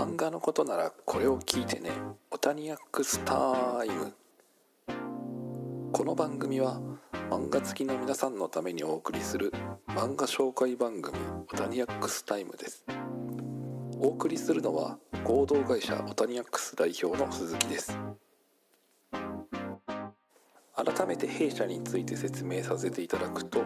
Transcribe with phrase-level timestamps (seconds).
[0.00, 1.90] 漫画のことならこれを聞いてね
[2.30, 4.14] オタニアックスタイム。
[5.92, 6.80] この番組は
[7.28, 9.52] 漫画好きの皆さんのためにお送りする
[9.88, 11.18] 漫画紹介番組
[11.52, 12.86] オタニアックスタイムです。
[13.98, 17.98] お送りするのは合同会社オタニアックス代表の鈴木です。
[20.84, 23.62] 改めて弊社について説明させていただくと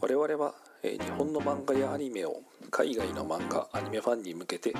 [0.00, 4.74] 我々は日本の漫画やアニメを海外の漫画アニメファンに向けて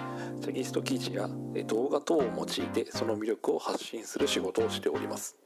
[0.44, 1.28] テキスト記事や
[1.66, 5.36] 動画等を用いてその魅力を発信する仕事をしております。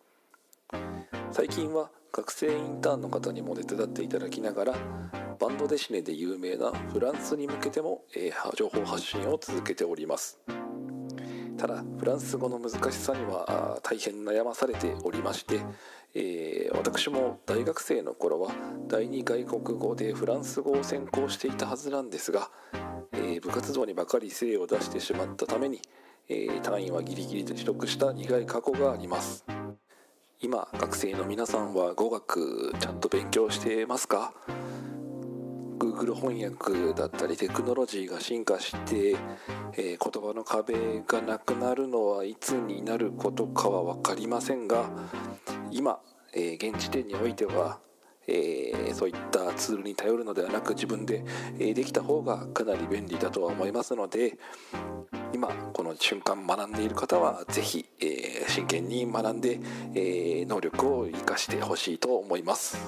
[1.31, 4.75] 最近は学生インターンの方にも手伝っていただきながら
[5.41, 8.03] バンドデシネで有名なフランスに向けても、
[8.55, 10.39] 情報発信を続けております。
[11.61, 15.61] ただフランス語の難しさには大変悩まされておりまして、
[16.15, 18.51] えー、私も大学生の頃は
[18.89, 22.49] 第二外国語でフランス語を専攻していたはずなんですが、
[23.13, 25.83] えー、部活動にばかり精を出してしまったために、
[26.31, 29.45] えー、単位はギリギリで取得した苦い過去があります。
[30.41, 34.33] 今学生の皆さんは語学ちゃんと勉強してますか？
[36.01, 39.17] Google 翻訳だったりテクノロジーが進化して、
[39.75, 44.89] えー、言葉の壁がなくなるのはいつになることかは分かりませんが
[45.71, 46.01] 今、
[46.33, 47.81] えー、現時点においては、
[48.27, 51.23] えー、そういったツールに頼るのではなく自分で、
[51.59, 54.39] えできた方がかなり便利だとは思いますので
[55.35, 59.61] 今この瞬間学んでいる方は是非、え真剣に学んで、
[59.95, 62.79] え能力を生かしてほしいと思います。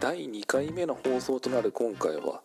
[0.00, 2.40] 第2回目の放送となる今回は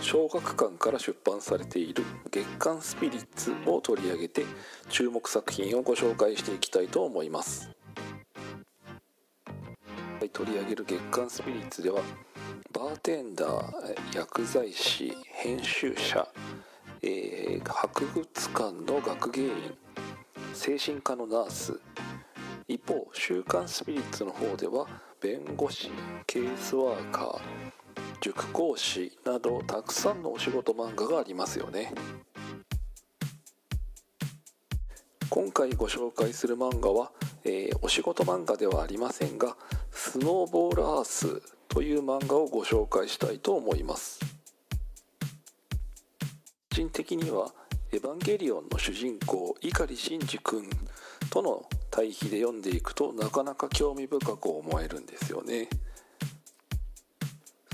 [0.00, 4.44] 小学館から出版されている月刊スピリッツを取り上げて
[4.88, 7.70] 注目作品をご紹介していきたいと思います。
[10.32, 12.02] 取り上げる月刊スピリッツでは
[12.72, 16.26] バーテンダー薬剤師編集者、
[17.02, 19.50] えー、博物館の学芸員
[20.54, 21.78] 精神科のナース。
[22.66, 24.86] 一方「週刊スピリッツ」の方では
[25.20, 25.90] 弁護士
[26.26, 27.40] ケースワーカー
[28.22, 31.92] 塾講師などたくさんのお仕事漫画がありますよね。
[35.28, 37.12] 今回ご紹介する漫画は、
[37.44, 39.58] えー、お仕事漫画ではありませんが
[39.92, 44.20] 「スノーボールアース」という漫画をご紹介したいと思います。
[46.70, 47.52] 個人的には
[47.92, 50.68] 「エヴァンゲリオン」の主人公碇シンジ君
[51.28, 55.68] との対比で読んでいくとなかなか興味深く思えるんですよね。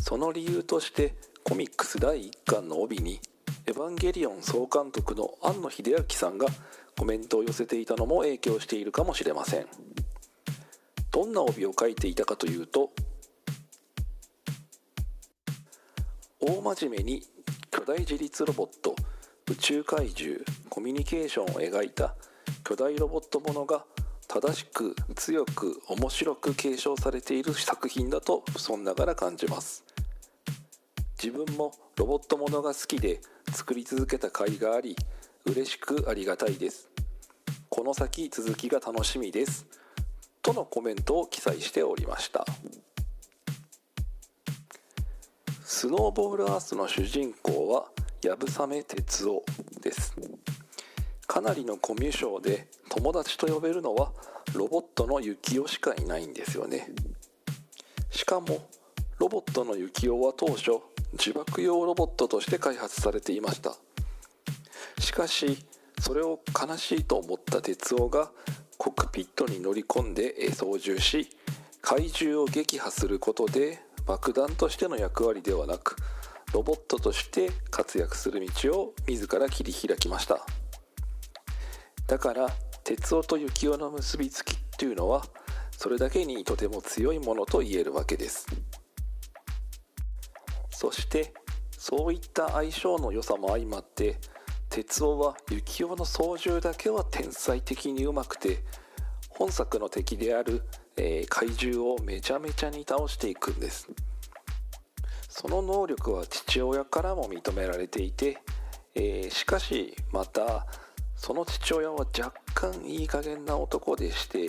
[0.01, 3.21] その理由としてコミックス第1巻の帯に
[3.67, 6.47] 「エヴァンゲリオン」総監督の庵野秀明さんが
[6.99, 9.67] コメントを寄せていたのも影響しているかもしれません。
[11.11, 12.93] どんな帯を書いていたかというと
[16.41, 17.23] 大真面目に
[17.71, 18.95] 巨大自立ロボット
[19.51, 22.15] 宇宙怪獣コミュニケーションを描いた
[22.65, 23.85] 巨大ロボットものが
[24.39, 29.83] 正しく強く面白く継承されている作品だとそんながら感じます。
[31.23, 34.95] 自分もロボットものが好きで作り続けた甲斐があり
[35.47, 36.91] 嬉しくありがたいです。
[37.71, 39.65] この先続きが楽しみです。
[40.43, 42.45] とのコメントを記載しておりました。
[45.65, 47.87] スノーボールアースの主人公は
[48.23, 49.43] 流鏑哲夫
[49.81, 50.15] です。
[51.27, 54.11] かなりのコミュ障で友達と呼べるのは
[54.55, 56.89] ロボットの幸男しかいないんですよね。
[58.11, 58.67] しかも
[59.19, 60.81] ロボットの幸男は当初
[61.13, 63.75] 自爆用ロボットとして開発されていました。
[64.99, 65.59] しかし
[66.01, 68.31] それを悲しいと思った哲夫が
[68.79, 71.29] コックピットに乗り込んで操縦し
[71.83, 75.97] 怪獣を撃破することで爆弾としての役割ではなく
[76.55, 80.41] ロボットとして活躍する道を自ら切り開きました。
[82.07, 82.49] だから
[82.87, 85.25] 哲夫と幸男の結びつきっていうのは
[85.73, 88.47] それだけにとても強いものと言えるわけです。
[90.71, 91.35] そして
[91.73, 94.19] そういった相性の良さも相まって
[94.69, 98.63] 哲夫は幸男の操縦だけは天才的にうまくて
[99.31, 100.63] 本作の敵である、
[100.97, 103.89] えー、怪獣をめちゃめちゃに倒していくんです。
[105.29, 108.39] その能力は父親からも認められていて、
[108.95, 110.67] えー、しかしまた
[111.17, 114.49] その父親は若干いい加減な男でして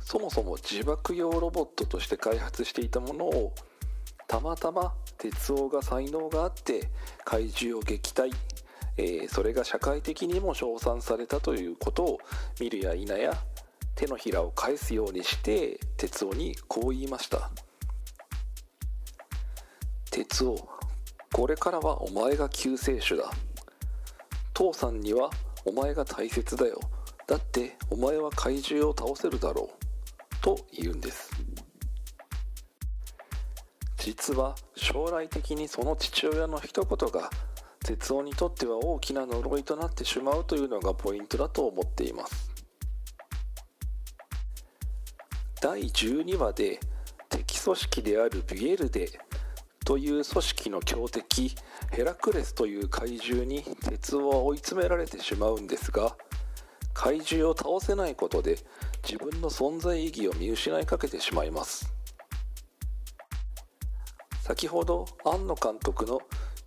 [0.00, 3.54] そもそも自爆用ロボットとして開発していたものを
[4.26, 6.88] たまたま哲夫が才能があって
[7.24, 8.32] 怪獣を撃退、
[8.96, 12.18] えー、それが社会的にも称賛されたということを
[12.58, 13.34] 見るや否や
[13.94, 17.50] 手のひらを返すようにして哲夫にこう言いました
[20.10, 20.68] 「哲夫
[21.32, 23.30] これからはお前が救世主だ。
[24.52, 25.30] 父さんには
[25.64, 26.80] お前が大切だよ。
[27.26, 30.36] だってお前は怪獣を倒せるだろう。
[30.40, 31.30] と言うんです。
[33.98, 37.30] 実は将来的にその父親の一言が
[37.84, 42.50] 哲夫にとっては大きな呪いとなってしまうというのがポイントだと思っています。
[45.60, 46.80] 第12話で
[47.28, 49.08] 敵組織であるビエルデ
[49.90, 51.52] という組織の強敵
[51.90, 56.16] ヘラクレスという怪獣に鉄夫は追い詰められてしまうんですが
[56.94, 58.56] 怪獣を倒せないことで
[59.02, 61.92] 自分の存在意義を見失いかけてしまいます。
[64.42, 66.20] 先ほど庵野監督の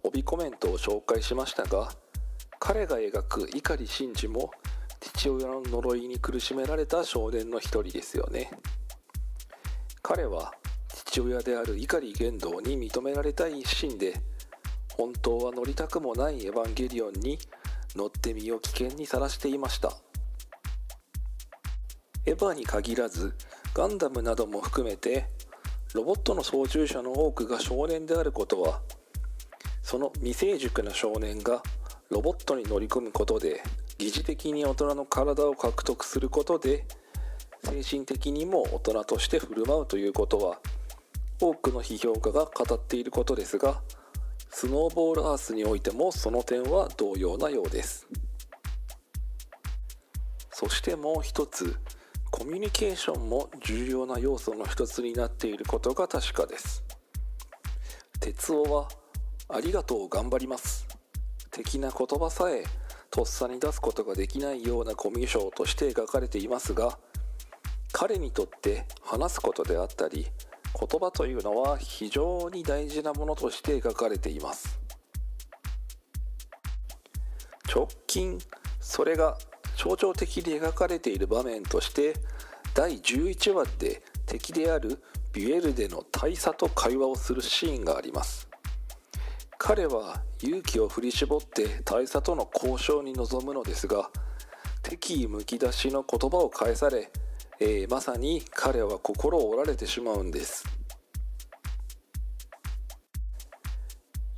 [0.04, 1.94] 帯コメントを紹介しましたが
[2.60, 4.52] 彼が描く碇シンジも
[5.00, 8.52] 父親の呪いに苦しめられた少年の一人ですよね。
[10.02, 10.54] 彼は
[11.14, 14.16] 父親である碇玄道に認められたい一心で
[14.98, 17.38] 本当は乗りたくもないエヴァンゲリオンに
[17.96, 19.92] 乗って身を危険にさらしていました。
[22.26, 23.36] エヴァに限らず
[23.76, 25.28] ガンダムなども含めて
[25.94, 28.82] ロボットの操縦者の多くが少年であることは
[29.84, 31.62] その未成熟な少年が
[32.10, 33.62] ロボットに乗り込むことで
[34.00, 36.88] 疑似的に大人の体を獲得することで
[37.64, 40.58] 精神的にも大人として振る舞うということは
[41.40, 43.82] 多くの批評家が語っていることですが
[44.50, 48.08] スノーボールアースにおいてもその点は同様なようです。
[50.52, 51.76] そしてもう一つ
[52.30, 56.84] コミュニケーションも重要な要素の一つになっていることが確かです。
[58.20, 58.88] 哲夫は
[59.50, 60.88] ありがとう頑張ります。
[61.52, 62.64] 的な言葉さえ
[63.12, 66.98] とっさに出すことができないようなコミュ障として描かれていますが
[67.92, 70.26] 彼にとって話すことであったり
[70.80, 74.80] 言葉というのは非常に大事なものとして描かれています。
[77.74, 78.38] 直近
[78.80, 79.38] それが
[79.76, 82.14] 象徴的に描かれている場面として
[82.76, 88.48] 第11話で敵であるビュエルデの大佐と会話をするシーンがあります。
[89.58, 94.10] 彼は勇気を振り絞って大佐との交渉に臨むのですが
[94.84, 97.10] 敵意むき出しの言葉を返され、
[97.60, 100.66] えー、まさに彼は心を折られてしまうんです。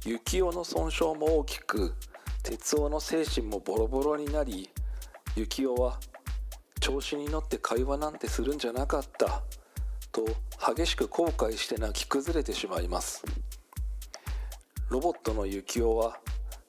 [0.05, 1.95] 幸男の損傷も大きく
[2.43, 4.69] 哲夫の精神もボロボロになり
[5.35, 5.99] 幸男は
[6.79, 9.41] 調子に乗って会話なんてするんじゃなかった
[10.11, 10.23] と
[10.75, 13.23] 激しく後悔して泣き崩れてしまいます。
[14.89, 16.19] ロボットの幸男は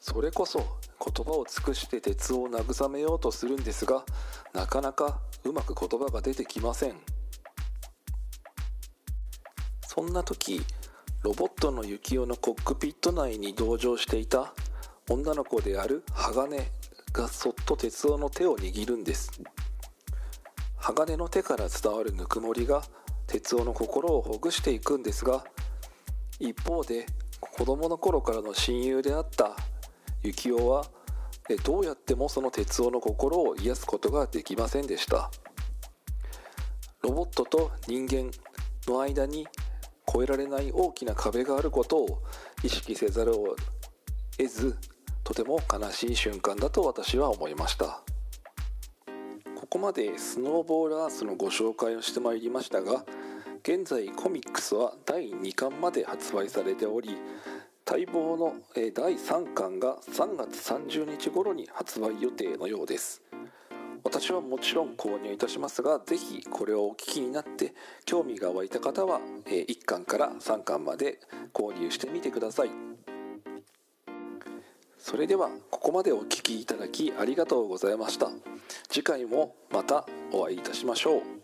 [0.01, 4.05] それこそ言葉を尽くして鉄を慰めようとするんですが
[4.53, 6.97] なかなかうまく言葉が出てきません。
[9.87, 10.61] そんな時
[11.23, 14.53] ロボットの幸男のコックピット内に同乗していた
[15.09, 16.71] 女の子である鋼
[17.13, 19.33] がそっと鉄夫の手を握るんです。
[20.77, 22.83] 鋼の手から伝わるぬくもりが
[23.27, 25.45] 鉄夫の心をほぐしていくんですが
[26.39, 27.07] 一方で
[27.41, 29.57] 子供の頃からの親友であった
[30.33, 30.85] 幸男は
[31.65, 35.31] どうやってもその鉄夫の心を癒すことができませんでした。
[37.03, 38.31] ロボットと人間
[38.89, 39.47] の間に
[40.09, 42.23] 越えられない大きな壁があることを
[42.63, 43.55] 意識せざるを
[44.37, 44.77] 得ず
[45.23, 48.03] とても悲しい瞬間だと私は思いました。
[49.57, 53.05] ここまでスノーボールアースのご紹介をしてまいりましたが
[53.63, 57.17] 現在コミックスは第2巻まで発売されており
[57.89, 63.23] 待望の第3巻が3月30日頃に発売予定のようです。
[64.03, 67.75] 私はもちろん購入いたしますが是非これをお聞きになって
[68.05, 71.21] 興味が湧いた方は1巻から3巻まで
[71.55, 72.71] 購入してみてください。
[74.99, 78.29] それではここまでお聴きいただきありがとうございました。
[78.89, 81.36] 次回もまたお会いいたしましょう。